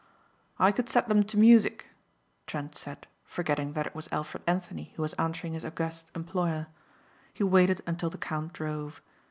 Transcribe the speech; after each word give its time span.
"I 0.57 0.71
could 0.71 0.89
set 0.89 1.07
them 1.07 1.21
to 1.25 1.37
music," 1.37 1.89
Trent 2.47 2.73
said 2.75 3.05
forgetting 3.23 3.73
that 3.73 3.85
it 3.85 3.93
was 3.93 4.09
Alfred 4.11 4.41
Anthony 4.47 4.93
who 4.95 5.03
was 5.03 5.13
answering 5.13 5.53
his 5.53 5.63
august 5.63 6.09
employer. 6.15 6.65
He 7.35 7.43
waited 7.43 7.83
until 7.85 8.09
the 8.09 8.17
count 8.17 8.51
drove. 8.51 8.99